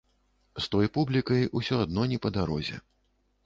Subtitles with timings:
[0.63, 2.85] З той публікай ўсё адно не па дарозе.